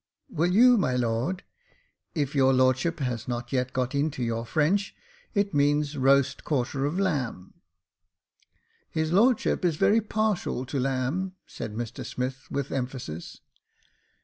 [0.31, 1.43] Will you, my lord.''
[2.15, 4.95] If your lordship has not yet got into your French—
[5.35, 7.53] it means roast quarter of lamb.""
[8.89, 13.41] His lordship is very partial to lamb," said Mr Smith, with emphasis.